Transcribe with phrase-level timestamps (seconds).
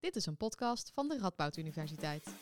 [0.00, 2.34] Dit is een podcast van de Radboud Universiteit.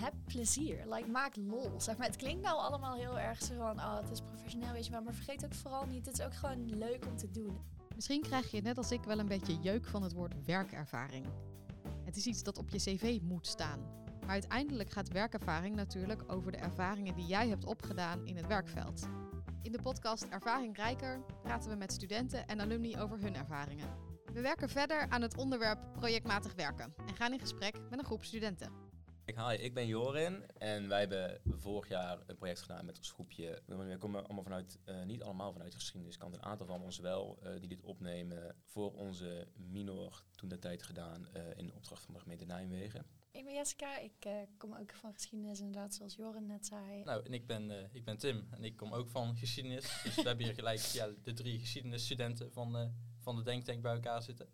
[0.00, 1.80] Heb plezier, like, maak lol.
[1.80, 4.84] Zeg maar, het klinkt nou allemaal heel erg zo van, oh, het is professioneel, weet
[4.84, 5.02] je wel.
[5.02, 7.58] Maar vergeet ook vooral niet, het is ook gewoon leuk om te doen.
[7.94, 11.26] Misschien krijg je net als ik wel een beetje jeuk van het woord werkervaring.
[12.04, 13.80] Het is iets dat op je cv moet staan.
[14.20, 19.06] Maar uiteindelijk gaat werkervaring natuurlijk over de ervaringen die jij hebt opgedaan in het werkveld.
[19.62, 24.11] In de podcast Ervaring Rijker praten we met studenten en alumni over hun ervaringen.
[24.32, 28.24] We werken verder aan het onderwerp projectmatig werken en gaan in gesprek met een groep
[28.24, 28.72] studenten.
[29.24, 33.62] Hi, ik ben Jorin en wij hebben vorig jaar een project gedaan met ons groepje.
[33.66, 37.38] We komen allemaal vanuit, uh, niet allemaal vanuit de geschiedeniskant, een aantal van ons wel,
[37.42, 42.14] uh, die dit opnemen voor onze minor toen de tijd gedaan uh, in opdracht van
[42.14, 43.06] de gemeente Nijmegen.
[43.32, 47.02] Ik ben Jessica, ik kom ook van geschiedenis inderdaad, zoals Jorin net zei.
[47.04, 50.00] Nou, en ik ben, ik ben Tim en ik kom ook van geschiedenis.
[50.04, 54.22] dus we hebben hier gelijk ja, de drie geschiedenisstudenten van, van de Denktank bij elkaar
[54.22, 54.48] zitten.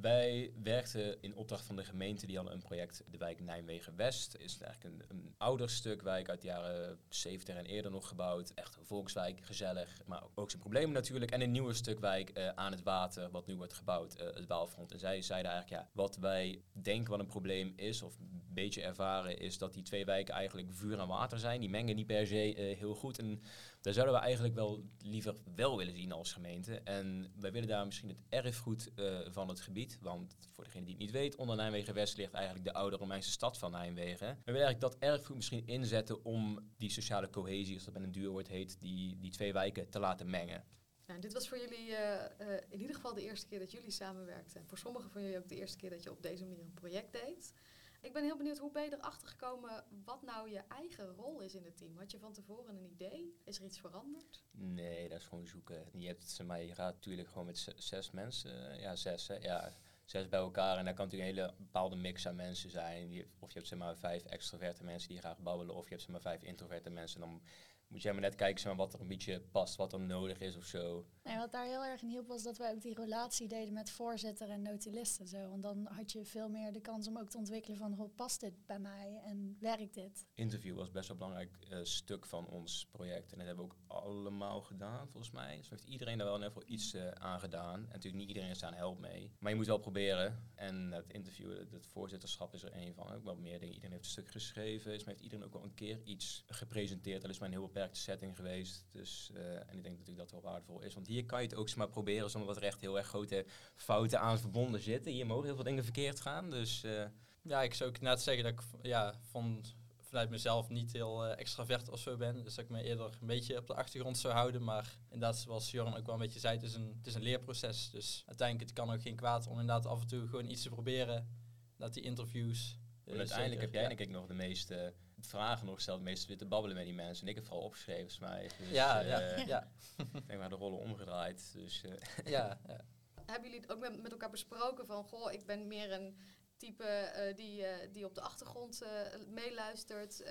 [0.00, 4.34] Wij werkten in opdracht van de gemeente, die hadden een project, de wijk Nijmegen-West.
[4.34, 8.52] is eigenlijk een, een ouder stuk wijk uit de jaren 70 en eerder nog gebouwd.
[8.54, 11.30] Echt een volkswijk, gezellig, maar ook zijn problemen natuurlijk.
[11.30, 14.46] En een nieuwer stuk wijk uh, aan het water, wat nu wordt gebouwd, uh, het
[14.46, 14.92] Waalfront.
[14.92, 18.16] En zij zeiden eigenlijk, ja, wat wij denken wat een probleem is, of
[18.54, 21.60] beetje ervaren, is dat die twee wijken eigenlijk vuur en water zijn.
[21.60, 23.18] Die mengen niet per se uh, heel goed.
[23.18, 23.42] En
[23.80, 26.80] daar zouden we eigenlijk wel liever wel willen zien als gemeente.
[26.80, 28.90] En wij willen daar misschien het erfgoed
[29.30, 32.72] van het gebied want voor degene die het niet weet, onder Nijmegen-West ligt eigenlijk de
[32.72, 34.28] oude Romeinse stad van Nijmegen.
[34.44, 38.12] We willen eigenlijk dat erfgoed misschien inzetten om die sociale cohesie, als dat met een
[38.12, 40.64] duurwoord heet, die, die twee wijken te laten mengen.
[41.06, 42.24] Nou, dit was voor jullie uh,
[42.68, 44.60] in ieder geval de eerste keer dat jullie samenwerkten.
[44.60, 46.74] En voor sommigen van jullie ook de eerste keer dat je op deze manier een
[46.74, 47.52] project deed.
[48.00, 51.54] Ik ben heel benieuwd, hoe ben je erachter gekomen wat nou je eigen rol is
[51.54, 51.96] in het team?
[51.96, 53.40] Had je van tevoren een idee?
[53.44, 54.44] Is er iets veranderd?
[54.50, 55.84] Nee, dat is gewoon zoeken.
[55.92, 60.28] Je, hebt, maar je gaat natuurlijk gewoon met zes mensen, ja zes hè, ja, zes
[60.28, 60.78] bij elkaar.
[60.78, 63.24] En daar kan natuurlijk een hele bepaalde mix aan mensen zijn.
[63.38, 66.10] Of je hebt zeg maar vijf extroverte mensen die graag babbelen, of je hebt zeg
[66.10, 67.20] maar vijf introverte mensen.
[67.20, 67.42] Dan
[67.88, 70.56] moet je maar net kijken zeg wat er een beetje past, wat er nodig is
[70.56, 71.06] of zo.
[71.30, 73.90] Nee, wat daar heel erg in hielp was dat wij ook die relatie deden met
[73.90, 75.28] voorzitter en notulisten.
[75.28, 75.48] Zo.
[75.48, 78.40] Want dan had je veel meer de kans om ook te ontwikkelen van hoe past
[78.40, 80.26] dit bij mij en werkt dit?
[80.34, 83.32] Interview was best wel een belangrijk uh, stuk van ons project.
[83.32, 85.56] En dat hebben we ook allemaal gedaan volgens mij.
[85.56, 87.74] Dus heeft iedereen daar wel in ieder geval iets uh, aan gedaan.
[87.74, 89.32] En natuurlijk niet iedereen is daar een help mee.
[89.38, 90.48] Maar je moet wel proberen.
[90.54, 93.12] En het interview, het voorzitterschap is er een van.
[93.12, 93.74] Ook wel meer dingen.
[93.74, 94.92] Iedereen heeft een stuk geschreven.
[94.92, 97.22] Dus heeft iedereen ook wel een keer iets gepresenteerd.
[97.22, 98.86] Dat is maar een heel beperkte setting geweest.
[98.90, 100.94] Dus, uh, en ik denk natuurlijk dat het wel waardevol is.
[100.94, 103.46] Want hier kan je het ook maar proberen zonder dat er echt heel erg grote
[103.74, 105.12] fouten aan verbonden zitten.
[105.12, 106.50] Hier mogen heel veel dingen verkeerd gaan.
[106.50, 107.04] Dus, uh...
[107.42, 109.64] Ja, ik zou ook net zeggen dat ik ja, van,
[109.98, 112.44] vanuit mezelf niet heel uh, extravert of zo ben.
[112.44, 114.64] Dus dat ik me eerder een beetje op de achtergrond zou houden.
[114.64, 117.22] Maar inderdaad, zoals Joran ook wel een beetje zei, het is een, het is een
[117.22, 117.90] leerproces.
[117.90, 120.68] Dus uiteindelijk het kan ook geen kwaad om inderdaad af en toe gewoon iets te
[120.68, 121.28] proberen.
[121.76, 124.94] Dat die interviews en uiteindelijk heb jij denk ik nog de meeste
[125.26, 127.24] vragen nog gesteld, weer te babbelen met die mensen.
[127.24, 128.50] En ik heb vooral opgeschreven, volgens mij.
[128.58, 129.70] Dus, ja, uh, ja, ja.
[129.96, 131.52] ik denk maar de rollen omgedraaid.
[131.52, 131.92] Dus, uh.
[132.24, 132.80] ja, ja.
[133.32, 136.16] Hebben jullie het ook met, met elkaar besproken van, goh, ik ben meer een
[136.56, 138.82] type uh, die, die op de achtergrond
[139.28, 140.24] meeluistert.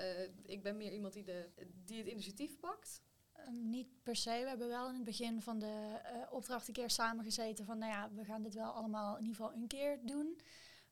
[0.45, 1.49] ik ben meer iemand die, de,
[1.85, 3.01] die het initiatief pakt?
[3.47, 4.29] Um, niet per se.
[4.29, 8.09] We hebben wel in het begin van de opdracht een keer samengezeten van, nou ja,
[8.13, 10.39] we gaan dit wel allemaal in ieder geval een keer doen.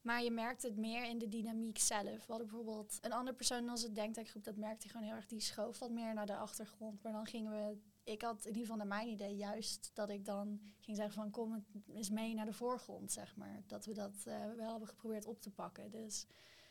[0.07, 2.03] Maar je merkt het meer in de dynamiek zelf.
[2.03, 5.40] We hadden bijvoorbeeld een andere persoon in onze denktankgroep, dat merkte gewoon heel erg, die
[5.40, 7.03] schoof wat meer naar de achtergrond.
[7.03, 10.25] Maar dan gingen we, ik had in ieder geval naar mijn idee juist dat ik
[10.25, 13.63] dan ging zeggen van kom eens mee naar de voorgrond, zeg maar.
[13.66, 15.91] Dat we dat uh, wel hebben geprobeerd op te pakken.
[15.91, 16.25] Dus.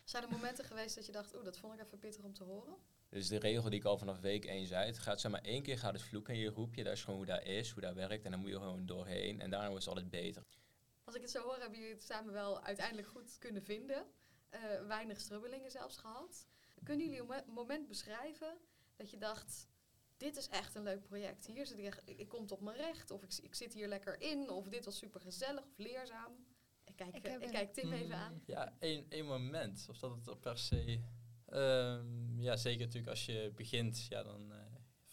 [0.05, 2.45] Zijn er momenten geweest dat je dacht, oeh, dat vond ik even pittig om te
[2.45, 2.77] horen?
[3.09, 5.63] Dus de regel die ik al vanaf week 1 zei, het gaat zeg maar één
[5.63, 7.95] keer gaat het vloeken in je groepje, dat is gewoon hoe dat is, hoe dat
[7.95, 10.43] werkt en dan moet je gewoon doorheen en daarna wordt het altijd beter.
[11.07, 14.07] Als ik het zo hoor, hebben jullie het samen wel uiteindelijk goed kunnen vinden.
[14.51, 16.47] Uh, weinig strubbelingen zelfs gehad.
[16.83, 18.59] Kunnen jullie een moment beschrijven
[18.97, 19.69] dat je dacht,
[20.17, 21.47] dit is echt een leuk project.
[21.47, 24.21] Hier zit ik, echt, ik kom op mijn recht, of ik, ik zit hier lekker
[24.21, 26.47] in, of dit was super gezellig of leerzaam.
[26.85, 28.43] Ik kijk, ik, uh, ik kijk Tim even aan.
[28.47, 29.87] Ja, één, één moment.
[29.89, 31.01] Of dat het per se...
[31.49, 34.53] Um, ja, zeker natuurlijk als je begint, ja, dan...
[34.53, 34.56] Uh,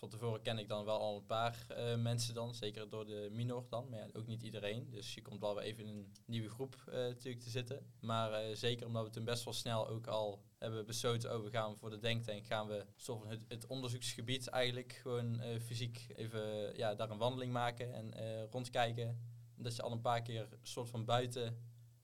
[0.03, 3.29] van tevoren ken ik dan wel al een paar uh, mensen dan, zeker door de
[3.31, 4.89] minor dan, maar ja, ook niet iedereen.
[4.89, 7.85] Dus je komt wel weer even in een nieuwe groep uh, natuurlijk te zitten.
[7.99, 11.53] Maar uh, zeker omdat we toen best wel snel ook al hebben besloten, over oh,
[11.53, 16.95] gaan voor de denktank, gaan we soort het, het onderzoeksgebied eigenlijk gewoon fysiek even ja,
[16.95, 18.13] daar een wandeling maken en
[18.51, 19.19] rondkijken.
[19.55, 21.57] Dat je al een paar keer soort van buiten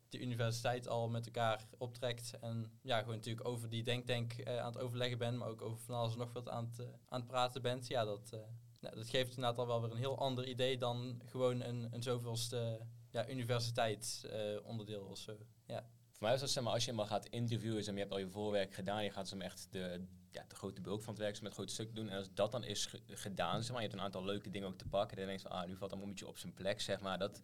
[0.09, 2.39] de universiteit al met elkaar optrekt.
[2.41, 5.79] En ja, gewoon natuurlijk over die denktank uh, aan het overleggen bent, maar ook over
[5.79, 7.87] van alles nog wat aan het, uh, aan het praten bent.
[7.87, 8.39] Ja, dat, uh,
[8.79, 12.03] nou, dat geeft inderdaad al wel weer een heel ander idee dan gewoon een, een
[12.03, 12.79] zoveelste
[13.09, 14.29] ja, universiteit
[14.63, 15.37] onderdeel of zo.
[15.65, 15.89] Ja.
[16.11, 18.19] Voor mij was dat, zeg maar, als je helemaal gaat interviewen, en je hebt al
[18.19, 21.39] je voorwerk gedaan, je gaat maar, echt de, ja, de grote bulk van het werk,
[21.39, 22.09] het grote stuk doen.
[22.09, 24.67] En als dat dan is ge- gedaan, zeg maar, je hebt een aantal leuke dingen
[24.67, 26.81] ook te pakken, dan denk je van, ah, nu valt een beetje op zijn plek,
[26.81, 27.17] zeg maar.
[27.17, 27.41] Dat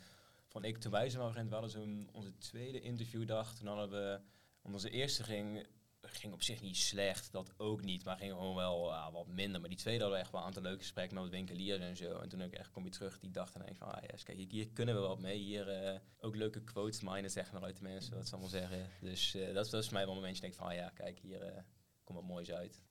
[0.56, 4.20] vond ik toen wij zijn wel we hadden zo'n onze tweede interviewdag, toen hadden we,
[4.62, 5.68] onze eerste ging,
[6.02, 9.60] ging op zich niet slecht, dat ook niet, maar ging gewoon wel wat minder.
[9.60, 11.96] Maar die tweede hadden we echt wel een aantal leuke gesprekken met wat winkeliers en
[11.98, 12.20] zo.
[12.20, 14.24] En toen ik echt kom je terug die dag en denk ik van, ah yes,
[14.24, 15.38] kijk, hier, kunnen we wat mee.
[15.38, 18.90] Hier eh, ook leuke quotes minen, zeg maar, uit de mensen, wat ze allemaal zeggen.
[19.02, 21.20] Dus eh, dat, dat is voor mij wel een momentje, denk van, ah ja, kijk,
[21.20, 21.62] hier eh,
[22.04, 22.84] komt wat moois uit.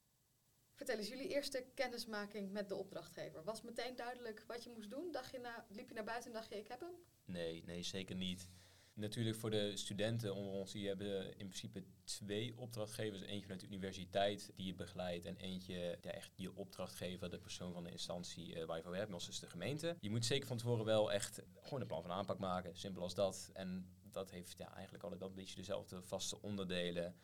[0.74, 3.44] Vertel eens, jullie eerste kennismaking met de opdrachtgever.
[3.44, 5.12] Was meteen duidelijk wat je moest doen?
[5.12, 6.94] Dacht je na, liep je naar buiten en dacht je, ik heb hem?
[7.24, 8.48] Nee, nee, zeker niet.
[8.94, 13.20] Natuurlijk voor de studenten onder ons, die hebben in principe twee opdrachtgevers.
[13.20, 17.72] Eentje vanuit de universiteit die je begeleidt en eentje, ja, echt je opdrachtgever, de persoon
[17.72, 19.96] van de instantie eh, waar je voor werkt, ons is de gemeente.
[20.00, 23.14] Je moet zeker van tevoren wel echt gewoon een plan van aanpak maken, simpel als
[23.14, 23.50] dat.
[23.52, 27.14] En dat heeft ja, eigenlijk altijd wel een beetje dezelfde vaste onderdelen.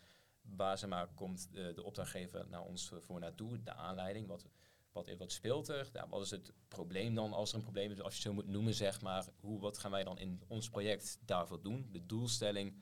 [0.57, 4.47] Waar komt de, de opdrachtgever naar ons voor naartoe, de aanleiding, wat,
[4.93, 5.91] wat, wat speelt er?
[6.09, 8.75] Wat is het probleem dan als er een probleem is, als je zo moet noemen,
[8.75, 9.27] zeg maar.
[9.41, 11.89] Hoe, wat gaan wij dan in ons project daarvoor doen?
[11.91, 12.75] De doelstelling,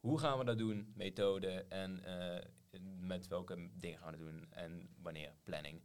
[0.00, 0.92] hoe gaan we dat doen?
[0.94, 2.44] Methode en eh,
[2.98, 5.34] met welke dingen gaan we dat doen en wanneer?
[5.42, 5.82] Planning.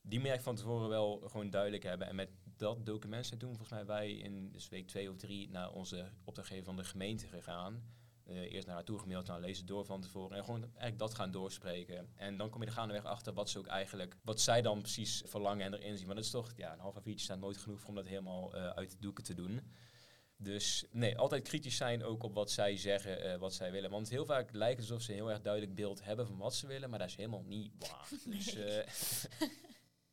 [0.00, 2.06] Die moet je van tevoren wel gewoon duidelijk hebben.
[2.06, 5.50] En met dat document zijn toen volgens mij wij in dus week twee of drie
[5.50, 7.82] naar onze opdrachtgever van de gemeente gegaan.
[8.26, 11.14] Eh, eerst naar haar toe gemaild, nou lezen door van tevoren en gewoon eigenlijk dat
[11.14, 12.08] gaan doorspreken.
[12.16, 15.22] En dan kom je er gaandeweg achter wat ze ook eigenlijk, wat zij dan precies
[15.26, 16.06] verlangen en erin zien.
[16.06, 18.68] Maar dat is toch, ja, een half A4'tje staat nooit genoeg om dat helemaal eh,
[18.68, 19.60] uit de doeken te doen.
[20.36, 23.90] Dus nee, altijd kritisch zijn ook op wat zij zeggen, eh, wat zij willen.
[23.90, 26.54] Want heel vaak lijkt het alsof ze een heel erg duidelijk beeld hebben van wat
[26.54, 28.08] ze willen, maar dat is helemaal niet waar.
[28.36, 28.84] Dus Nee.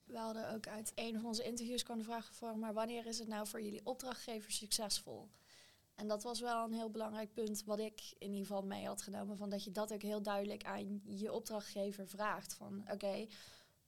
[0.03, 3.19] We hadden ook uit een van onze interviews kwam de vraag voor, maar wanneer is
[3.19, 5.29] het nou voor jullie opdrachtgever succesvol?
[5.95, 9.01] En dat was wel een heel belangrijk punt wat ik in ieder geval mee had
[9.01, 9.37] genomen.
[9.37, 12.53] Van dat je dat ook heel duidelijk aan je opdrachtgever vraagt.
[12.53, 13.27] Van oké,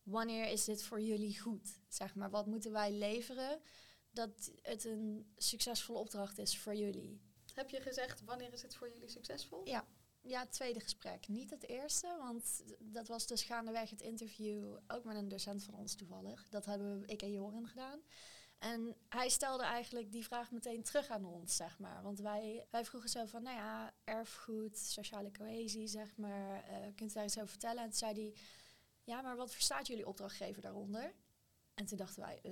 [0.04, 1.80] wanneer is dit voor jullie goed?
[1.88, 3.60] Zeg maar, wat moeten wij leveren
[4.12, 7.22] dat het een succesvolle opdracht is voor jullie?
[7.54, 9.62] Heb je gezegd, wanneer is het voor jullie succesvol?
[9.68, 9.86] Ja.
[10.22, 11.28] Ja, het tweede gesprek.
[11.28, 15.74] Niet het eerste, want dat was dus gaandeweg het interview ook met een docent van
[15.74, 16.50] ons toevallig.
[16.50, 18.00] Dat hebben ik en Joren gedaan.
[18.60, 22.04] En hij stelde eigenlijk die vraag meteen terug aan ons, zeg maar.
[22.04, 26.64] Want wij, wij vroegen zo van, nou ja, erfgoed, sociale cohesie, zeg maar.
[26.64, 27.84] eh, kunt u daar iets over vertellen?
[27.84, 28.34] En toen zei hij,
[29.04, 31.14] ja, maar wat verstaat jullie opdrachtgever daaronder?
[31.74, 32.52] En toen dachten wij, eh,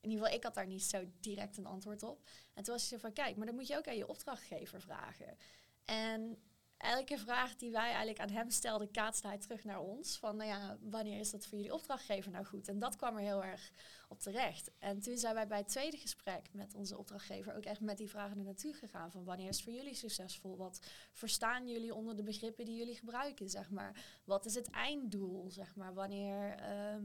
[0.00, 2.28] in ieder geval, ik had daar niet zo direct een antwoord op.
[2.54, 4.80] En toen was hij zo van, kijk, maar dan moet je ook aan je opdrachtgever
[4.80, 5.38] vragen.
[5.84, 6.42] En
[6.76, 10.18] elke vraag die wij eigenlijk aan hem stelden, kaatste hij terug naar ons.
[10.18, 12.68] Van, nou ja, wanneer is dat voor jullie opdrachtgever nou goed?
[12.68, 13.70] En dat kwam er heel erg
[14.08, 14.70] op terecht.
[14.78, 18.10] En toen zijn wij bij het tweede gesprek met onze opdrachtgever ook echt met die
[18.10, 19.10] vragen er naartoe gegaan.
[19.10, 20.56] Van wanneer is het voor jullie succesvol?
[20.56, 20.80] Wat
[21.12, 24.04] verstaan jullie onder de begrippen die jullie gebruiken, zeg maar?
[24.24, 25.94] Wat is het einddoel, zeg maar?
[25.94, 26.54] Wanneer...
[26.58, 27.04] ehm,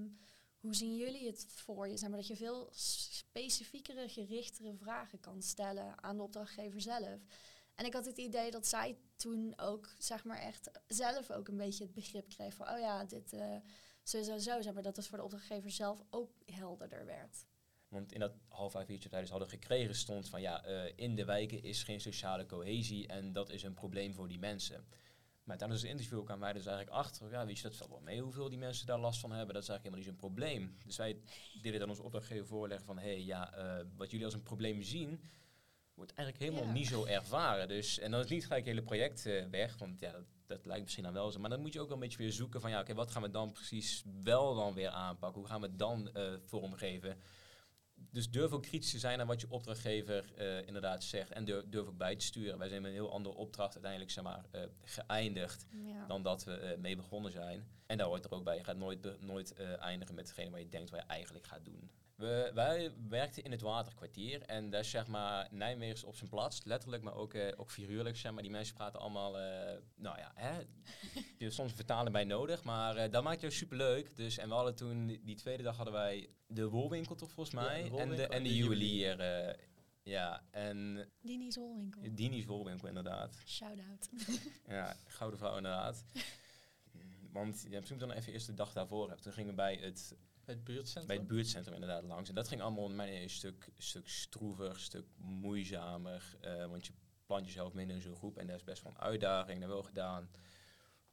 [0.60, 1.98] hoe zien jullie het voor je?
[1.98, 7.19] Zeg maar, dat je veel specifiekere, gerichtere vragen kan stellen aan de opdrachtgever zelf.
[7.79, 11.57] En ik had het idee dat zij toen ook, zeg maar, echt zelf ook een
[11.57, 13.55] beetje het begrip kreeg van, oh ja, dit uh,
[14.03, 17.45] zo, zo, zo, zeg maar, dat het voor de opdrachtgever zelf ook helderder werd.
[17.87, 21.15] Want in dat half A4'tje dat wij dus hadden gekregen stond van ja, uh, in
[21.15, 24.87] de wijken is geen sociale cohesie en dat is een probleem voor die mensen.
[25.43, 28.01] Maar tijdens het interview kwamen wij dus eigenlijk achter, ja, weet je, dat valt wel
[28.01, 29.53] mee hoeveel die mensen daar last van hebben.
[29.53, 30.77] Dat is eigenlijk helemaal niet zo'n probleem.
[30.86, 31.21] Dus wij
[31.62, 34.81] deden dan onze opdrachtgever voorleggen van, hé, hey, ja, uh, wat jullie als een probleem
[34.81, 35.21] zien,
[36.00, 36.79] wordt eigenlijk helemaal Ja.
[36.79, 37.68] niet zo ervaren.
[37.68, 40.65] Dus, en dan is niet gelijk het hele project uh, weg, want ja, dat, dat
[40.65, 41.39] lijkt misschien dan wel zo.
[41.39, 43.22] Maar dan moet je ook wel een beetje weer zoeken van, ja, oké, wat gaan
[43.22, 45.39] we dan precies wel dan weer aanpakken?
[45.39, 47.18] Hoe gaan we het dan uh, vormgeven?
[48.12, 51.32] Dus durf ook kritisch te zijn aan wat je opdrachtgever uh, inderdaad zegt.
[51.32, 52.58] En durf, durf, ook bij te sturen.
[52.58, 54.46] Wij zijn met een heel andere opdracht uiteindelijk zeg maar,
[54.84, 56.06] geëindigd Ja.
[56.08, 57.68] dan dat we mee begonnen zijn.
[57.86, 58.56] En daar hoort er ook bij.
[58.58, 61.91] Je gaat nooit, nooit eindigen met degene waar je denkt wat je eigenlijk gaat doen.
[62.19, 66.63] We, wij werkten in het waterkwartier en daar is zeg maar Nijmegen op zijn plaats,
[66.63, 68.17] letterlijk, maar ook, uh, ook figuurlijk.
[68.17, 68.41] Zeg maar.
[68.41, 69.45] Die mensen praten allemaal, uh,
[69.95, 70.59] nou ja, hè,
[71.38, 74.15] je hebt soms vertalen bij nodig, maar uh, dat maakt jou superleuk.
[74.15, 77.83] Dus, en we hadden toen, die tweede dag hadden wij de wolwinkel toch volgens mij,
[77.83, 79.19] Ja, de en de, en de, juwelier.
[79.19, 79.53] eh,
[80.03, 82.01] ja, en Dini's Wolwinkel.
[82.11, 83.35] Dini's wolwinkel inderdaad.
[83.45, 84.09] Shout-out.
[84.67, 86.03] ja, gouden vrouw inderdaad.
[87.31, 89.21] Want ja, misschien dan even eerst de dag daarvoor hebben.
[89.24, 90.15] Toen gingen we bij het
[90.50, 91.07] het buurtcentrum?
[91.07, 92.29] Bij het buurtcentrum inderdaad langs.
[92.29, 96.38] En dat ging allemaal mij een stuk, stuk stroever, een stuk moeizamer.
[96.45, 96.93] Uh, want je
[97.25, 98.38] plant jezelf minder in zo'n groep.
[98.38, 99.59] En dat is best wel een uitdaging.
[99.59, 100.29] Dat wel gedaan.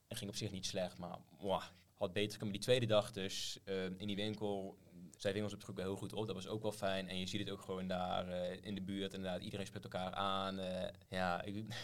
[0.07, 1.63] En ging op zich niet slecht, maar wow,
[1.95, 2.55] had beter kunnen.
[2.57, 4.79] Die tweede dag dus uh, in die winkel.
[5.17, 6.27] Zij vingen ons op het heel goed op.
[6.27, 7.09] Dat was ook wel fijn.
[7.09, 9.15] En je ziet het ook gewoon daar uh, in de buurt.
[9.15, 10.61] Inderdaad, iedereen spreekt elkaar aan.
[11.09, 11.65] Ja, ik,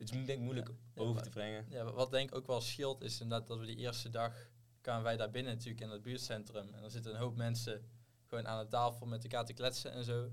[0.00, 1.66] Het is denk ik moeilijk Ja, over te brengen.
[1.70, 4.50] Ja, wa- wat denk ik ook wel scheelt is inderdaad dat we die eerste dag
[4.80, 6.74] kwamen wij daar binnen natuurlijk in het buurtcentrum.
[6.74, 7.84] En er zitten een hoop mensen
[8.26, 10.30] gewoon aan de tafel met elkaar te kletsen en zo.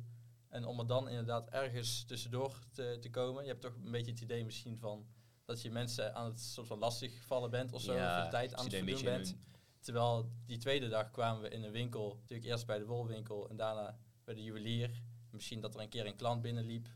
[0.49, 3.43] En om er dan inderdaad ergens tussendoor te, te komen.
[3.43, 5.07] Je hebt toch een beetje het idee misschien van
[5.45, 7.91] dat je mensen aan het soort van lastig vallen bent of zo.
[7.91, 9.35] of je de tijd aan het verdoen bent.
[9.79, 13.55] Terwijl die tweede dag kwamen we in een winkel, natuurlijk eerst bij de wolwinkel en
[13.55, 15.01] daarna bij de juwelier.
[15.29, 16.87] Misschien dat er een keer een klant binnenliep,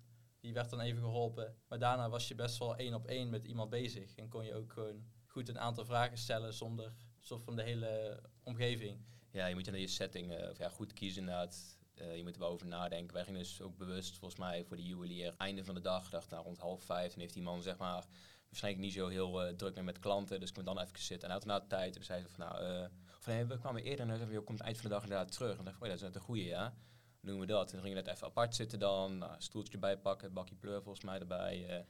[0.41, 1.55] die werd dan even geholpen.
[1.67, 4.55] Maar daarna was je best wel één op één met iemand bezig en kon je
[4.55, 9.05] ook gewoon goed een aantal vragen stellen zonder soort van de hele omgeving.
[9.31, 11.77] Ja, je moet je naar je setting of ja, goed kiezen inderdaad.
[11.93, 13.13] Eh, je moet er wel over nadenken.
[13.13, 15.33] Wij gingen dus ook bewust, volgens mij, voor de juwelier.
[15.37, 17.13] Einde van de dag, dacht nou, rond half vijf.
[17.13, 18.05] En heeft die man, zeg maar,
[18.49, 20.39] waarschijnlijk niet zo heel eh, druk met klanten.
[20.39, 21.29] Dus ik kon dan even zitten.
[21.29, 24.17] En de tijd, en zei ze van, nou, of nee, we kwamen eerder en dan
[24.17, 25.57] zei, je komt eind van de dag inderdaad terug.
[25.57, 26.73] En dacht ik, oh, dat is net een goeie, ja.
[27.21, 27.65] Doen we dat.
[27.65, 29.17] En dan gingen we net even apart zitten dan.
[29.17, 31.67] Nou, stoeltje erbij pakken, bakje pleur volgens mij erbij.
[31.67, 31.85] eh,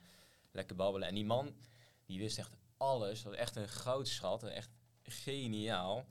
[0.51, 1.07] lekker babbelen.
[1.07, 1.55] En die man,
[2.05, 3.23] die wist echt alles.
[3.23, 4.43] Dat was echt een goudschat.
[4.43, 4.69] Echt
[5.03, 6.05] geniaal.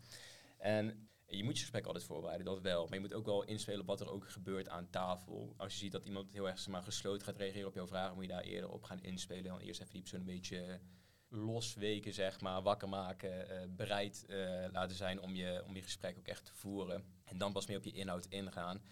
[0.59, 2.85] En je moet je gesprek altijd voorbereiden, dat wel.
[2.85, 5.55] Maar je moet ook wel inspelen op wat er ook gebeurt aan tafel.
[5.57, 8.25] Als je ziet dat iemand heel erg maar, gesloten gaat reageren op jouw vragen, moet
[8.25, 9.45] je daar eerder op gaan inspelen.
[9.45, 10.81] Dan eerst even die persoon een beetje
[11.29, 16.19] losweken, zeg maar, wakker maken, eh, bereid eh, laten zijn om je, om je gesprek
[16.19, 17.05] ook echt te voeren.
[17.25, 18.83] En dan pas meer op je inhoud ingaan.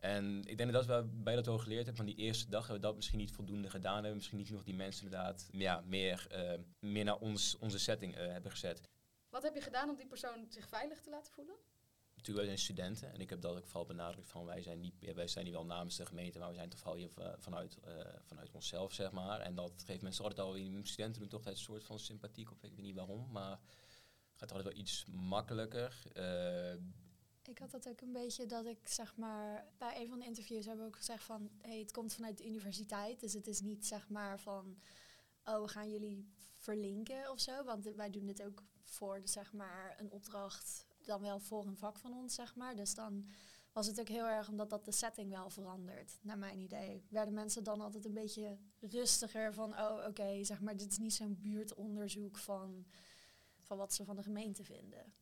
[0.00, 2.80] En ik denk dat wij bij dat wel geleerd hebben van die eerste dag hebben
[2.80, 4.14] we dat misschien niet voldoende gedaan hebben.
[4.14, 8.26] Misschien niet nog die mensen inderdaad ja, meer, eh, meer naar ons, onze setting eh,
[8.26, 8.80] hebben gezet.
[9.28, 11.54] Wat heb je gedaan om die persoon zich veilig te laten voelen?
[12.14, 15.14] Natuurlijk, wij zijn studenten en ik heb dat ook vooral benadrukt van wij zijn niet,
[15.14, 17.78] wij zijn niet wel namens de gemeente, maar we zijn toch vooral hier va- vanuit,
[17.80, 19.40] eh, vanuit onszelf, zeg maar.
[19.40, 20.52] En dat geeft mensen altijd al,
[20.82, 23.58] studenten doen toch altijd een soort van sympathiek, of ik weet niet waarom, maar
[24.34, 26.02] gaat altijd wel iets makkelijker.
[27.42, 30.66] Ik had dat ook een beetje dat ik zeg maar bij een van de interviews
[30.66, 33.20] hebben we ook gezegd van hey, het komt vanuit de universiteit.
[33.20, 34.78] Dus het is niet zeg maar van
[35.44, 37.64] oh, we gaan jullie verlinken of zo.
[37.64, 41.98] Want wij doen dit ook voor zeg maar een opdracht, dan wel voor een vak
[41.98, 42.76] van ons, zeg maar.
[42.76, 43.28] Dus dan
[43.72, 47.04] was het ook heel erg omdat dat de setting wel verandert, naar mijn idee.
[47.08, 51.14] Werden mensen dan altijd een beetje rustiger van oh, oké, zeg maar, dit is niet
[51.14, 52.86] zo'n buurtonderzoek van,
[53.60, 55.12] van wat ze van de gemeente vinden.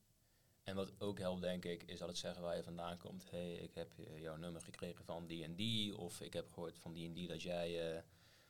[0.68, 3.30] En wat ook helpt, denk ik, is dat het zeggen waar je vandaan komt.
[3.30, 5.96] hey, ik heb eh, jouw nummer gekregen van die en die.
[5.96, 8.02] Of ik heb gehoord van die en die dat jij eh,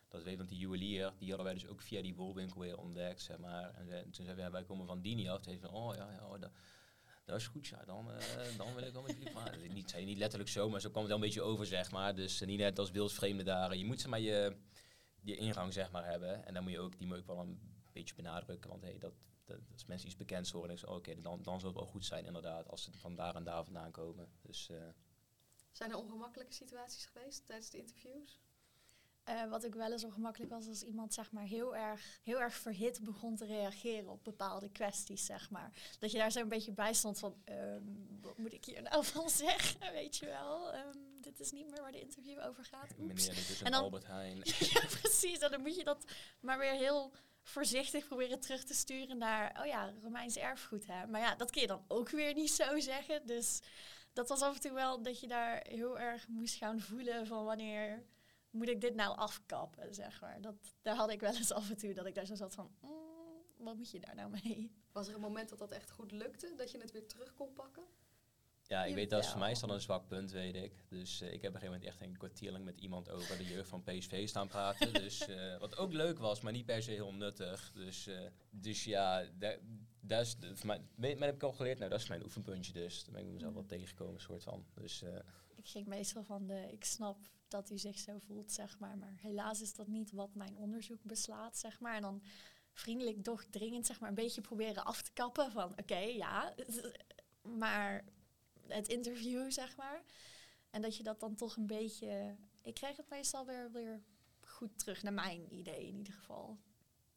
[0.09, 0.37] dat weet.
[0.37, 3.75] Want die juwelier, die hadden wij dus ook via die wolwinkel weer ontdekt, zeg maar.
[3.75, 5.35] En ze- toen zeiden we, ja, wij komen van die niet af.
[5.35, 6.51] Toen zei ze van, oh ja, ja oh, dat,
[7.25, 7.85] dat is goed, ja.
[7.85, 9.73] Dan, eh, dan wil ik wel met jullie praten.
[9.75, 12.15] Niet, zei niet letterlijk zo, maar zo kwam het wel een beetje over, zeg maar.
[12.15, 13.77] Dus niet net als beeldsvreemde daar.
[13.77, 14.57] Je moet zeg maar je,
[15.21, 16.47] je ingang, zeg maar, hebben.
[16.47, 17.61] En dan moet je ook, die moet ook wel een
[17.93, 18.71] beetje benadrukken.
[18.71, 19.13] Want hey, dat,
[19.49, 22.05] dat, als mensen iets bekends horen, dan is oké, dan, dan zal het wel goed
[22.05, 24.29] zijn inderdaad, als ze van daar en daar vandaan komen.
[24.43, 24.77] Dus eh,
[25.73, 28.41] Zijn er ongemakkelijke situaties geweest tijdens de interviews?
[29.25, 32.55] Eh, wat ook wel eens ongemakkelijk was, als iemand zeg maar heel erg, heel erg
[32.55, 35.97] verhit begon te reageren op bepaalde kwesties, zeg maar.
[35.99, 37.83] Dat je daar zo een beetje bij stond van, ehm,
[38.21, 40.73] wat moet ik hier nou van zeggen, weet je wel.
[40.73, 42.91] Ehm, dit is niet meer waar de interview over gaat.
[42.99, 43.27] Oeps.
[43.27, 44.37] meneer, dit is En een dan- Albert Heijn.
[44.75, 45.39] ja, precies.
[45.39, 46.05] En dan moet je dat
[46.41, 47.13] maar weer heel
[47.49, 51.07] voorzichtig proberen terug te sturen naar, oh ja, Romeins erfgoed, hè.
[51.07, 53.27] Maar ja, dat kun je dan ook weer niet zo zeggen.
[53.27, 53.61] Dus
[54.13, 57.45] dat was af en toe wel dat je daar heel erg moest gaan voelen van
[57.45, 58.05] wanneer
[58.51, 60.41] moet ik dit nou afkappen, zeg maar.
[60.41, 62.71] Dat, daar had ik wel eens af en toe dat ik daar zo zat van,
[62.81, 64.73] mm, wat moet je daar nou mee?
[64.93, 66.55] Was er een moment dat dat echt goed lukte?
[66.57, 67.85] Dat je het weer terug kon pakken?
[68.69, 70.73] Ja, ik weet dat is voor mij is dat een zwak punt, weet ik.
[70.89, 73.39] Dus eh, ik heb op een gegeven moment echt een kwartier lang met iemand over
[73.39, 74.93] de jeugd van PSV staan praten.
[75.03, 77.73] dus, eh, wat ook leuk was, maar niet per se heel nuttig.
[77.75, 78.21] Dus, eh,
[78.51, 79.57] dus ja, da-
[80.01, 82.73] dat is de- voor mij, maar heb ik al geleerd, nou dat is mijn oefenpuntje
[82.73, 83.05] dus.
[83.05, 84.67] Daar ben ik mezelf wel tegengekomen, soort van.
[84.75, 85.03] Dus
[85.57, 88.99] Ik ging meestal van de, ik snap dat u zich zo voelt, zeg maar.
[88.99, 91.95] Maar helaas is dat niet wat mijn onderzoek beslaat, zeg maar.
[91.97, 92.23] En dan
[92.73, 96.55] vriendelijk, doch dringend, zeg maar, een beetje proberen af te kappen van, oké, ja,
[97.59, 98.05] maar
[98.69, 100.03] het interview, zeg maar.
[100.71, 104.03] En dat je dat dan toch een beetje, ik krijg het meestal weer, weer
[104.41, 106.59] goed terug, naar mijn idee in ieder geval.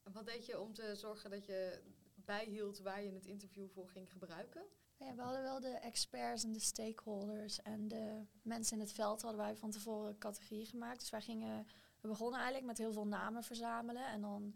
[0.03, 1.81] Wat deed je om te zorgen dat je
[2.15, 4.63] bijhield waar je het interview voor ging gebruiken?
[4.98, 9.22] Ja, we hadden wel de experts en de stakeholders en de mensen in het veld
[9.22, 11.00] hadden wij van tevoren categorieën gemaakt.
[11.00, 11.67] Dus wij gingen,
[12.00, 14.55] we begonnen eigenlijk met heel veel namen verzamelen en dan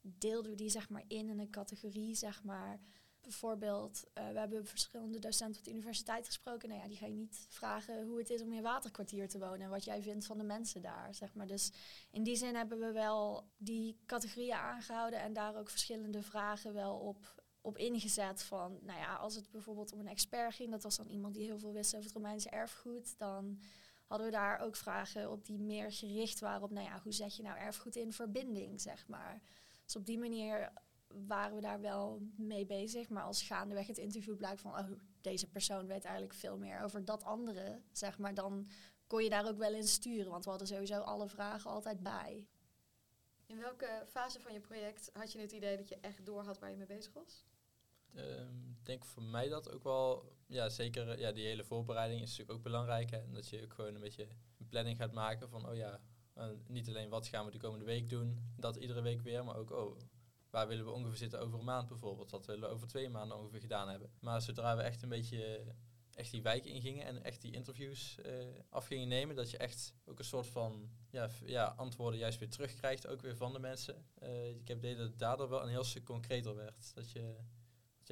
[0.00, 2.80] deelden we die zeg maar in in een categorie, zeg maar.
[3.22, 6.68] Bijvoorbeeld, eh, we hebben verschillende docenten op de universiteit gesproken.
[6.68, 9.60] Nou ja, die ga je niet vragen hoe het is om in waterkwartier te wonen
[9.60, 11.46] en wat jij vindt van de mensen daar, zeg maar.
[11.46, 11.72] Dus
[12.10, 16.98] in die zin hebben we wel die categorieën aangehouden en daar ook verschillende vragen wel
[16.98, 20.96] op op ingezet van, nou ja, als het bijvoorbeeld om een expert ging, dat was
[20.96, 23.60] dan iemand die heel veel wist over het Romeinse erfgoed, dan
[24.06, 27.36] hadden we daar ook vragen op die meer gericht waren op, nou ja, hoe zet
[27.36, 29.42] je nou erfgoed in verbinding, zeg maar.
[29.84, 30.72] Dus op die manier
[31.26, 33.08] waren we daar wel mee bezig.
[33.08, 34.90] Maar als gaandeweg het interview blijkt van, oh,
[35.20, 38.68] deze persoon weet eigenlijk veel meer over dat andere, zeg maar, dan
[39.06, 40.30] kon je daar ook wel in sturen.
[40.30, 42.46] Want we hadden sowieso alle vragen altijd bij.
[43.46, 46.58] In welke fase van je project had je het idee dat je echt door had
[46.58, 47.44] waar je mee bezig was?
[48.14, 52.28] Ehm, ik denk voor mij dat ook wel, ja zeker, ja, die hele voorbereiding is
[52.28, 53.10] natuurlijk ook belangrijk.
[53.10, 53.18] Hè?
[53.18, 54.28] En dat je ook gewoon een beetje
[54.58, 56.00] een planning gaat maken van, oh ja,
[56.38, 59.56] uh, niet alleen wat gaan we de komende week doen, dat iedere week weer, maar
[59.56, 59.98] ook, oh,
[60.52, 63.38] waar willen we ongeveer zitten over een maand bijvoorbeeld, wat willen we over twee maanden
[63.38, 64.10] ongeveer gedaan hebben.
[64.20, 65.64] Maar zodra we echt een beetje
[66.14, 68.32] echt die wijk ingingen en echt die interviews uh,
[68.68, 72.48] af gingen nemen, dat je echt ook een soort van ja, ja, antwoorden juist weer
[72.48, 74.06] terugkrijgt, ook weer van de mensen.
[74.22, 76.94] Uh, ik heb idee dat het daardoor wel een heel stuk concreter werd.
[76.94, 77.36] Dat je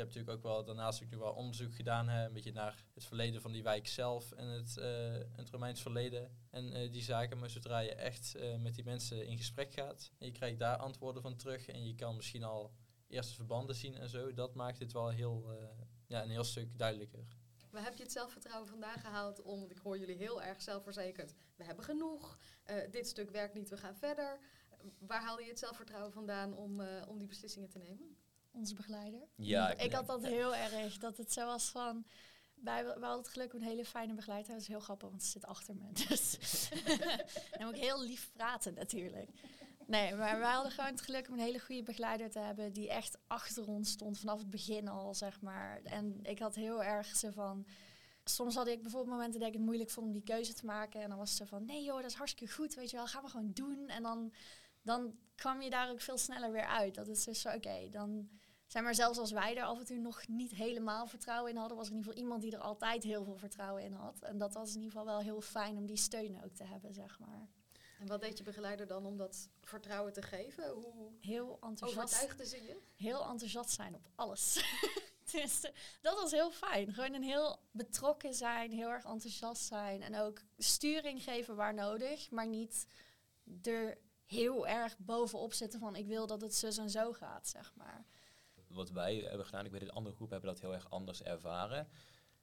[0.00, 2.84] je hebt natuurlijk ook wel daarnaast ook nu wel onderzoek gedaan, hè, een beetje naar
[2.94, 4.84] het verleden van die wijk zelf en het, uh,
[5.36, 7.38] het Romeins verleden en uh, die zaken.
[7.38, 10.76] Maar zodra je echt uh, met die mensen in gesprek gaat en je krijgt daar
[10.76, 12.72] antwoorden van terug en je kan misschien al
[13.08, 15.50] eerste verbanden zien en zo, dat maakt het wel heel,
[16.06, 17.26] ja, een heel stuk duidelijker.
[17.70, 21.34] Waar heb je het zelfvertrouwen vandaan gehaald om, want ik hoor jullie heel erg zelfverzekerd,
[21.56, 22.38] we hebben genoeg,
[22.90, 24.38] dit stuk werkt niet, we gaan verder.
[24.98, 28.16] Waar haalde je het zelfvertrouwen vandaan om, om die beslissingen te nemen?
[28.52, 29.28] Onze begeleider.
[29.34, 30.98] Ja, ik, had dat heel erg.
[30.98, 32.04] Dat het zo was van.
[32.54, 34.52] Wij, wij hadden het geluk een hele fijne begeleider.
[34.52, 35.92] Dat is heel grappig, want ze zit achter me.
[36.08, 36.38] Dus
[37.58, 39.30] en ook heel lief praten natuurlijk.
[39.90, 42.72] Nee, maar wij hadden gewoon het geluk om een hele goede begeleider te hebben.
[42.72, 45.80] Die echt achter ons stond vanaf het begin al, zeg maar.
[45.82, 47.66] En ik had heel erg ze van...
[48.24, 51.00] Soms had ik bijvoorbeeld momenten dat ik het moeilijk vond om die keuze te maken.
[51.00, 53.06] En dan was ze van, nee joh, dat is hartstikke goed, weet je wel.
[53.06, 53.88] Gaan we gewoon doen.
[53.88, 54.32] En dan,
[54.82, 56.94] dan kwam je daar ook veel sneller weer uit.
[56.94, 58.28] Dat is dus oké, dan
[58.66, 61.76] zijn maar zelfs als wij er af en toe nog niet helemaal vertrouwen in hadden,
[61.76, 64.20] was er in ieder geval iemand die er altijd heel veel vertrouwen in had.
[64.20, 66.94] En dat was in ieder geval wel heel fijn om die steun ook te hebben,
[66.94, 67.48] zeg maar.
[68.00, 70.70] En wat deed je begeleider dan om dat vertrouwen te geven?
[70.70, 72.76] Hoe heel enthousiast, overtuigde ze je?
[72.94, 74.64] Heel enthousiast zijn op alles.
[75.32, 75.60] dus,
[76.00, 76.92] dat was heel fijn.
[76.92, 80.02] Gewoon een heel betrokken zijn, heel erg enthousiast zijn.
[80.02, 82.86] En ook sturing geven waar nodig, maar niet
[83.62, 83.98] er
[84.30, 88.04] heel erg bovenop zitten van ik wil dat het zus en zo gaat, zeg maar
[88.70, 91.88] wat wij hebben gedaan, ik weet het andere groepen hebben dat heel erg anders ervaren.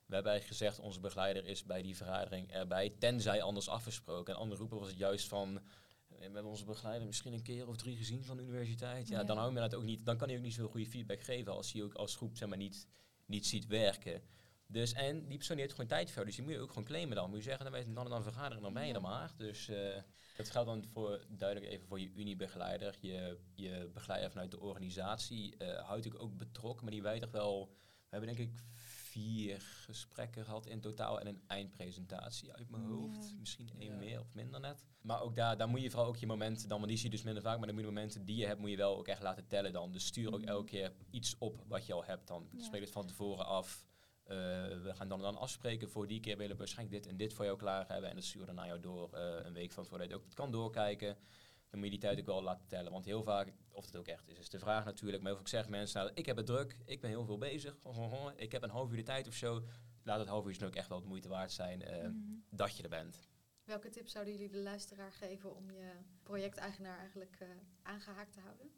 [0.06, 4.34] We hebben eigenlijk gezegd, onze begeleider is bij die vergadering erbij, tenzij anders afgesproken.
[4.34, 5.54] En andere groepen was het juist van,
[6.08, 9.08] we hebben onze begeleider misschien een keer of drie gezien van de universiteit.
[9.08, 11.22] Ja, dan hou je dat ook niet, dan kan hij ook niet zo goede feedback
[11.22, 12.88] geven als hij ook als groep zeg maar, niet,
[13.26, 14.22] niet ziet werken.
[14.68, 17.16] Dus, en die persoon heeft gewoon tijd voor, dus die moet je ook gewoon claimen
[17.16, 17.30] dan.
[17.30, 19.34] Moet je zeggen, dan wij dan en dan vergaderen, dan ben je er maar.
[19.38, 19.96] Dus uh,
[20.38, 22.98] dat geldt dan voor, duidelijk even voor je uniebegeleider.
[23.02, 27.32] Je, je begeleider vanuit de organisatie uh, houdt ik ook betrokken, maar die weet toch
[27.32, 27.76] wel...
[28.10, 33.36] We hebben denk ik vier gesprekken gehad in totaal en een eindpresentatie uit mijn hoofd.
[33.40, 34.86] Misschien één meer of minder net.
[35.02, 37.16] Maar ook daar, daar moet je vooral ook je momenten dan, want die zie je
[37.16, 39.08] dus minder vaak, maar dan moet je momenten die je hebt, moet je wel ook
[39.08, 39.92] echt laten tellen dan.
[39.92, 40.48] Dus stuur ook mm.
[40.48, 42.50] elke keer iets op wat je al hebt dan.
[42.58, 43.86] Spreek het van tevoren af.
[44.30, 44.38] Uh,
[44.84, 47.46] we gaan dan, dan afspreken voor die keer willen we waarschijnlijk dit en dit voor
[47.46, 48.10] jou klaar hebben.
[48.10, 50.52] En dat sturen we naar jou door uh, een week van voordat je ook kan
[50.52, 51.18] doorkijken.
[51.70, 52.92] Dan moet je die tijd ook wel laten tellen.
[52.92, 55.24] Want heel vaak, of het ook echt is, is de vraag natuurlijk.
[55.24, 57.78] Maar vaak zeggen mensen, nou, ik heb het druk, ik ben heel veel bezig.
[58.36, 59.64] Ik heb een half uur de tijd of zo.
[60.04, 62.44] Laat het half uur dan ook echt wel de moeite waard zijn uh, mm.
[62.50, 63.28] dat je er bent.
[63.64, 65.92] Welke tips zouden jullie de luisteraar geven om je
[66.24, 67.38] projecteigenaar eigenlijk
[67.82, 68.72] aangehaakt te houden?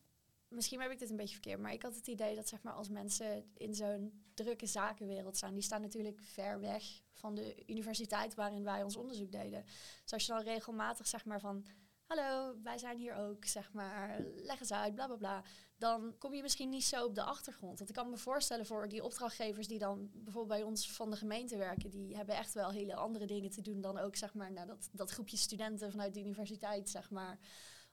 [0.49, 2.73] Misschien heb ik dit een beetje verkeerd, maar ik had het idee dat zeg maar,
[2.73, 8.35] als mensen in zo'n drukke zakenwereld staan, die staan natuurlijk ver weg van de universiteit
[8.35, 9.63] waarin wij ons onderzoek deden.
[10.03, 11.65] Dus als je dan regelmatig zeg maar van,
[12.05, 15.43] hallo, wij zijn hier ook, zeg maar, leg eens uit, bla bla bla,
[15.77, 17.77] dan kom je misschien niet zo op de achtergrond.
[17.77, 21.17] Want ik kan me voorstellen voor die opdrachtgevers die dan bijvoorbeeld bij ons van de
[21.17, 24.51] gemeente werken, die hebben echt wel hele andere dingen te doen dan ook zeg maar,
[24.51, 27.39] nou, dat, dat groepje studenten vanuit de universiteit, zeg maar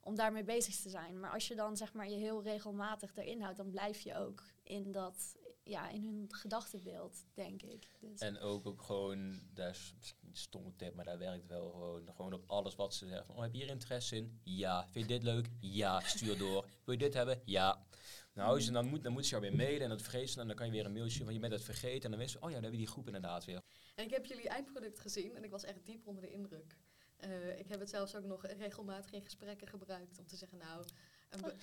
[0.06, 1.20] om daarmee bezig te zijn.
[1.20, 4.42] Maar als je dan zeg maar je heel regelmatig erin houdt, dan blijf je ook
[4.62, 7.88] in dat, ja, in hun gedachtenbeeld, denk ik.
[8.00, 8.20] Dus.
[8.20, 12.32] En ook, ook gewoon, daar is een stomme tip, maar daar werkt wel gewoon, gewoon
[12.32, 13.34] op alles wat ze zeggen.
[13.34, 14.40] oh, heb je hier interesse in?
[14.42, 14.86] Ja.
[14.90, 15.48] Vind je dit leuk?
[15.60, 16.00] Ja.
[16.00, 16.68] Stuur door.
[16.84, 17.42] Wil je dit hebben?
[17.44, 17.86] Ja.
[18.32, 20.56] Nou, dus dan moet, dan moet ze jou weer mailen en dat vergeten en dan
[20.56, 22.48] kan je weer een mailtje van je bent het vergeten en dan wist je, oh
[22.48, 23.62] ja, dan hebben we die groep inderdaad weer.
[23.94, 26.76] En ik heb jullie eindproduct gezien en ik was echt diep onder de indruk.
[27.24, 30.84] Uh, ik heb het zelfs ook nog regelmatig in gesprekken gebruikt om te zeggen, nou,
[31.28, 31.54] een, be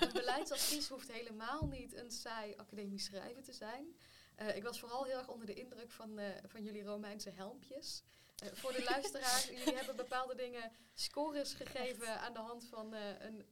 [0.00, 3.96] een beleidsadvies hoeft helemaal niet een saai academisch schrijven te zijn.
[4.42, 8.02] Uh, ik was vooral heel erg onder de indruk van, uh, van jullie Romeinse helmpjes.
[8.52, 13.46] voor de luisteraar, jullie hebben bepaalde dingen scores gegeven aan de hand van een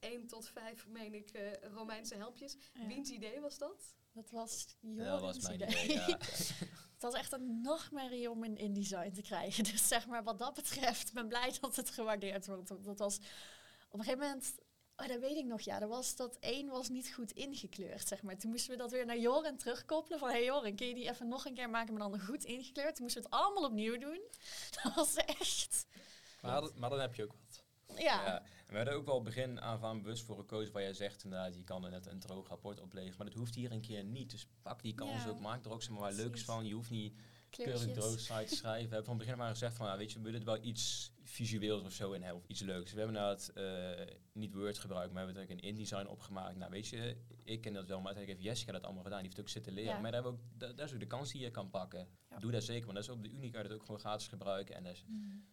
[0.00, 2.56] 1 tot 5, meen ik, Romeinse helmpjes.
[2.72, 2.86] Ja.
[2.86, 3.94] Wiens idee was dat?
[4.12, 5.84] Dat was Joris' idee.
[5.84, 6.18] idee ja.
[7.12, 9.64] was echt een nachtmerrie om in InDesign te krijgen.
[9.72, 12.68] Dus zeg maar wat dat betreft, ben blij dat het gewaardeerd wordt.
[12.68, 13.16] Want Dat was
[13.88, 14.54] op een gegeven moment,
[14.96, 18.22] oh, dat weet ik nog, ja, dat was dat één was niet goed ingekleurd, zeg
[18.22, 18.36] maar.
[18.38, 21.28] Toen moesten we dat weer naar Joren terugkoppelen van, hey Joren, kun je die even
[21.28, 22.94] nog een keer maken, maar dan goed ingekleurd?
[22.94, 24.20] Toen moesten we het allemaal opnieuw doen.
[24.82, 25.86] Dat was echt,
[26.40, 27.64] Maar, dat- maar dan heb je ook wat.
[27.98, 28.24] ja.
[28.26, 28.42] Ja,
[28.74, 31.84] we hadden ook wel begin aan bewust voor gekozen waar jij zegt inderdaad, je kan
[31.84, 34.30] er net een droog rapport opleveren, maar dat hoeft hier een keer niet.
[34.30, 36.66] Dus pak die kans Ja, ook, maak er ook zeg maar, leuks van.
[36.66, 37.14] Je hoeft niet
[37.50, 38.88] keurig droog site te schrijven.
[38.88, 41.12] We hebben van begin aan gezegd van, ja, weet je, we willen er wel iets
[41.22, 42.92] visueels of zo in hebben, of iets leuks.
[42.92, 46.56] We hebben inderdaad eh, niet Word gebruikt, maar we hebben er ook een InDesign opgemaakt.
[46.56, 49.18] Nou, weet je, ik ken dat wel, maar uiteindelijk heeft Jessica dat allemaal gedaan.
[49.18, 49.94] Die heeft ook zitten leren.
[49.94, 50.00] Ja.
[50.00, 52.08] Maar daar hebben we ook, dat is ook de kans die je kan pakken.
[52.30, 52.38] Ja.
[52.38, 54.74] Doe dat zeker, want dat is op de je dat ook gewoon gratis gebruiken.
[54.74, 55.44] En dat is Mm.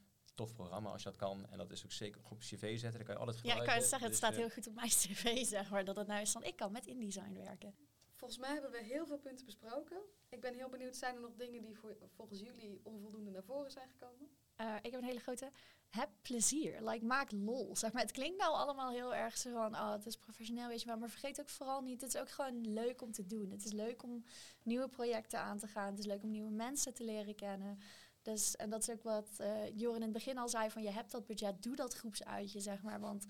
[0.46, 1.46] Tof programma als je dat kan.
[1.52, 3.66] En dat is ook zeker op cv zetten, dan kan je altijd Ja, ik gebruiken.
[3.66, 5.96] kan het zeggen, het Dus, staat eh, heel goed op mijn cv, zeg maar, dat
[5.96, 7.76] het nou is van, ik kan met InDesign werken.
[8.16, 9.98] Volgens mij hebben we heel veel punten besproken.
[10.30, 13.72] Ik ben heel benieuwd, zijn er nog dingen die voor, volgens jullie onvoldoende naar voren
[13.72, 14.30] zijn gekomen?
[14.56, 15.52] Eh, ik heb een hele grote.
[15.90, 16.82] Heb plezier.
[16.90, 17.76] Like, maak lol.
[17.76, 20.82] Zeg maar, het klinkt nou allemaal heel erg zo van, oh, het is professioneel, weet
[20.82, 20.98] je wel.
[20.98, 23.52] Maar vergeet ook vooral niet, het is ook gewoon leuk om te doen.
[23.52, 24.24] Het is leuk om
[24.64, 25.90] nieuwe projecten aan te gaan.
[25.90, 27.80] Het is leuk om nieuwe mensen te leren kennen.
[28.22, 30.92] Dus, en dat is ook wat eh Joren in het begin al zei, van je
[30.92, 33.00] hebt dat budget, doe dat groepsuitje, zeg maar.
[33.00, 33.26] Want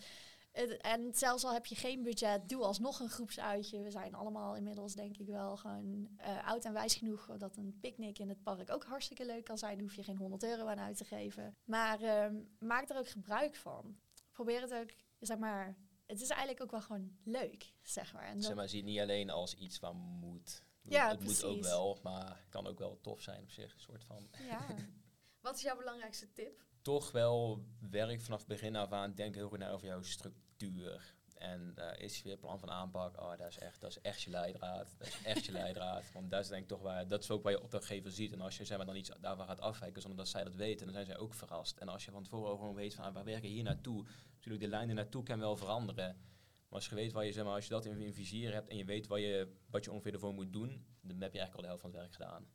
[0.82, 3.82] en zelfs al heb je geen budget, doe alsnog een groepsuitje.
[3.82, 7.78] We zijn allemaal inmiddels denk ik wel gewoon eh, oud en wijs genoeg dat een
[7.82, 9.74] picknick in het park ook hartstikke leuk kan zijn.
[9.74, 11.56] Daar hoef je geen 100 euro aan uit te geven.
[11.64, 13.98] Maar ehm, maak er ook gebruik van.
[14.32, 18.24] Probeer het ook, zeg maar, het is eigenlijk ook wel gewoon leuk, zeg maar.
[18.24, 20.64] En Zeg maar, zie het niet alleen als iets wat moet.
[20.82, 23.74] Ja, het moet ook wel, maar kan ook wel tof zijn op zich.
[23.74, 24.30] Een soort van.
[24.48, 24.66] ja.
[25.42, 26.64] Wat is jouw belangrijkste tip?
[26.82, 29.14] Toch wel werk vanaf begin af aan.
[29.14, 31.16] Denk heel goed na over jouw structuur.
[31.36, 33.22] En eh is weer plan van aanpak.
[33.22, 34.96] Oh, dat is echt, dat is echt je leidraad.
[34.98, 36.12] Dat is echt je leidraad.
[36.14, 38.32] Want dat is denk ik toch waar, dat is ook waar je opdrachtgever ziet.
[38.32, 40.86] En als je zeg maar, dan iets daarvan gaat afwijken zonder dat zij dat weten,
[40.86, 41.78] dan zijn zij ook verrast.
[41.78, 44.06] En als je van tevoren gewoon weet van ah, waar werken hier naartoe.
[44.34, 46.18] Natuurlijk, de lijnen naartoe kan wel veranderen.
[46.72, 48.70] Maar als je weet waar je, zeg maar, als je dat in, in vizier hebt
[48.70, 51.56] en je weet wat je, wat je ongeveer ervoor moet doen, dan heb je eigenlijk
[51.56, 52.48] al de helft van het werk gedaan.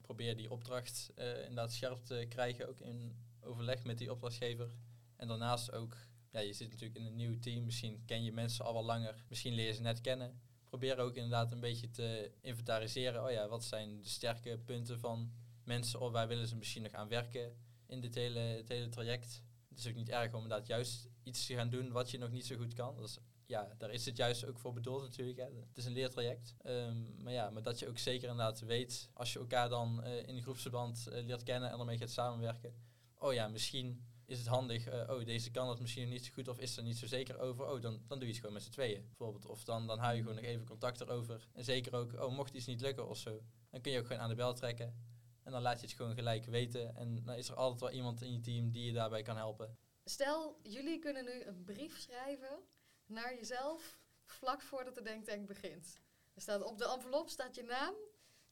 [0.00, 4.74] Probeer die opdracht eh, inderdaad scherp te krijgen, ook in overleg met die opdrachtgever.
[5.16, 5.96] En daarnaast ook,
[6.30, 9.24] ja, je zit natuurlijk in een nieuw team, misschien ken je mensen al wel langer,
[9.28, 10.40] misschien leer je ze net kennen.
[10.64, 15.32] Probeer ook inderdaad een beetje te inventariseren, oh ja, wat zijn de sterke punten van
[15.64, 19.42] mensen, of waar willen ze misschien nog aan werken in dit hele, het hele traject.
[19.68, 22.30] Het is ook niet erg om inderdaad juist iets te gaan doen wat je nog
[22.30, 22.96] niet zo goed kan.
[22.96, 25.38] Dat is, ja, daar is het juist ook voor bedoeld natuurlijk.
[25.38, 25.44] Hè.
[25.44, 26.54] Het is een leertraject.
[26.62, 30.28] Ehm, maar ja, maar dat je ook zeker inderdaad weet, als je elkaar dan eh,
[30.28, 32.74] in groepsverband eh, leert kennen en ermee gaat samenwerken.
[33.18, 36.48] Oh ja, misschien is het handig, eh, oh deze kan het misschien niet zo goed
[36.48, 37.66] of is er niet zo zeker over.
[37.66, 39.46] Oh, dan, dan doe je het gewoon met z'n tweeën bijvoorbeeld.
[39.46, 41.48] Of dan, dan hou je gewoon nog even contact erover.
[41.52, 44.22] En zeker ook, oh mocht iets niet lukken of zo, dan kun je ook gewoon
[44.22, 45.14] aan de bel trekken.
[45.42, 46.96] En dan laat je het gewoon gelijk weten.
[46.96, 49.78] En dan is er altijd wel iemand in je team die je daarbij kan helpen.
[50.04, 52.58] Stel, jullie kunnen nu een brief schrijven
[53.06, 56.00] naar jezelf vlak voordat de denktank begint.
[56.34, 57.94] Er staat op de envelop staat je naam.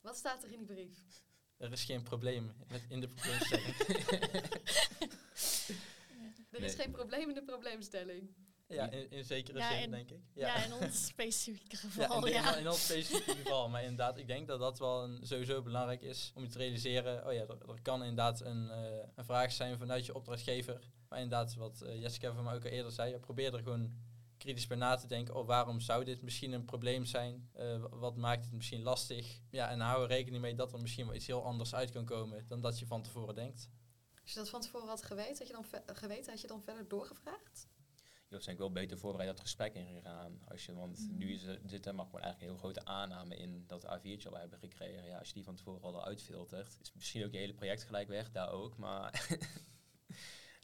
[0.01, 0.99] Wat staat er in die brief?
[1.57, 3.77] Er is geen probleem met in de probleemstelling.
[6.51, 6.85] Er is Nee.
[6.85, 8.35] geen probleem in de probleemstelling.
[8.69, 10.21] ja, in, in zekere Ja, zin in- denk ik.
[10.35, 10.65] Ja.
[10.65, 12.53] in ons specifieke Ja, geval, in, ja.
[12.55, 13.69] in, in ons specifieke geval.
[13.69, 17.27] Maar inderdaad, ik denk dat dat wel een, sowieso belangrijk is om je te realiseren.
[17.27, 20.91] Oh ja, er, er kan inderdaad een, eh, een vraag zijn vanuit je opdrachtgever.
[21.09, 23.93] Maar inderdaad, wat eh, Jessica van mij ook al eerder zei, probeer er gewoon
[24.45, 25.35] kritisch bij na te denken.
[25.35, 27.49] Oh, waarom zou dit misschien een probleem zijn?
[27.53, 29.41] Eh, wat maakt het misschien lastig?
[29.51, 32.05] Ja, en hou er rekening mee dat er misschien wel iets heel anders uit kan
[32.05, 33.69] komen dan dat je van tevoren denkt.
[34.23, 36.89] Als je dat van tevoren had geweten, had je dan, geweten, had je dan verder
[36.89, 37.69] doorgevraagd?
[38.29, 40.41] Je was denk ik wel beter voorbereid dat gesprek ingegaan.
[40.49, 43.37] Als je, want nu is er, zit er maar gewoon eigenlijk een heel grote aanname
[43.37, 45.05] in dat A4'tje al hebben gekregen.
[45.05, 47.83] Ja, als je die van tevoren al eruit filtert, is misschien ook je hele project
[47.83, 48.77] gelijk weg, daar ook.
[48.77, 49.11] Maar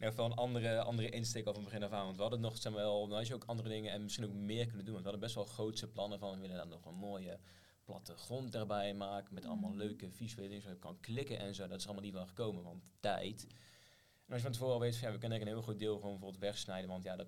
[0.07, 2.03] ieder geval een andere, andere insteek al van begin af aan.
[2.03, 4.25] Want we hadden nog, zeg maar, wel, dan had je ook andere dingen en misschien
[4.25, 4.93] ook meer kunnen doen.
[4.93, 7.39] Want we hadden best wel grootse plannen van, we willen daar nog een mooie
[7.83, 9.33] plattegrond erbij maken.
[9.33, 9.79] Met allemaal Mhm.
[9.79, 11.67] leuke visuele dingen, zodat je kan klikken en zo.
[11.67, 13.47] Dat is allemaal niet van gekomen, want tijd.
[14.25, 15.79] En als je van tevoren al weet van ja, we kunnen eigenlijk een heel groot
[15.79, 16.89] deel gewoon bijvoorbeeld wegsnijden.
[16.89, 17.27] Want ja, dat,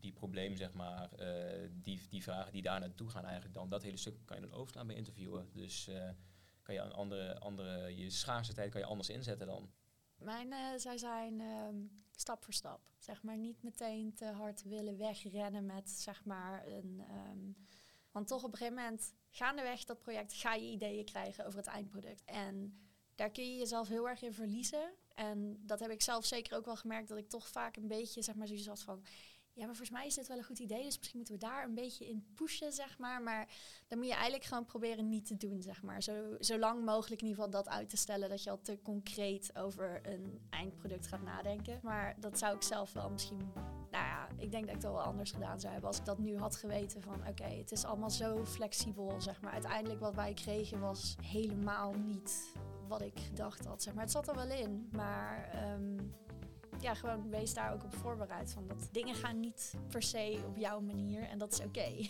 [0.00, 3.82] die probleem, zeg maar, eh, die, die vragen die daar naartoe gaan eigenlijk dan, dat
[3.82, 5.48] hele stuk kan je dan overslaan bij interviewen.
[5.52, 6.10] Dus eh,
[6.62, 9.70] kan je een andere, andere, je schaarse tijd kan je anders inzetten dan.
[10.16, 11.76] Mijn eh, zou zijn ehm,
[12.20, 12.80] stap voor stap.
[12.98, 17.04] Zeg maar niet meteen te hard willen wegrennen met zeg maar een.
[17.08, 17.52] ehm,
[18.10, 21.68] want toch op een gegeven moment, gaandeweg dat project, ga je ideeën krijgen over het
[21.68, 22.24] eindproduct.
[22.24, 22.78] En
[23.14, 24.92] daar kun je jezelf heel erg in verliezen.
[25.14, 28.22] En dat heb ik zelf zeker ook wel gemerkt, dat ik toch vaak een beetje,
[28.22, 29.04] zeg maar, zoiets had van.
[29.56, 30.82] Ja, maar volgens mij is dit wel een goed idee.
[30.82, 33.22] Dus misschien moeten we daar een beetje in pushen, zeg maar.
[33.22, 33.48] Maar
[33.88, 36.02] dan moet je eigenlijk gewoon proberen niet te doen, zeg maar.
[36.02, 38.28] Zo, zo lang mogelijk in ieder geval dat uit te stellen.
[38.28, 41.80] Dat je al te concreet over een eindproduct gaat nadenken.
[41.82, 43.52] Maar dat zou ik zelf wel misschien...
[43.90, 46.18] Nou ja, ik denk dat ik het wel anders gedaan zou hebben als ik dat
[46.18, 47.02] nu had geweten.
[47.02, 49.52] Van oké, het is allemaal zo flexibel, zeg maar.
[49.52, 52.52] Uiteindelijk wat wij kregen was helemaal niet
[52.88, 54.02] wat ik gedacht had, zeg maar.
[54.02, 55.48] Het zat er wel in, maar...
[55.52, 55.96] ehm,
[56.80, 58.52] ja, gewoon wees daar ook op voorbereid.
[58.52, 62.08] Van dat dingen gaan niet per se op jouw manier en dat is oké.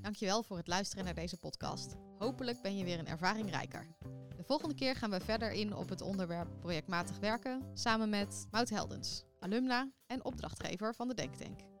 [0.00, 1.96] Dankjewel voor het luisteren naar deze podcast.
[2.18, 3.86] Hopelijk ben je weer een ervaring rijker.
[4.36, 8.68] De volgende keer gaan we verder in op het onderwerp projectmatig werken samen met Mout
[8.68, 11.71] Heldens, alumna en opdrachtgever van de Denktank.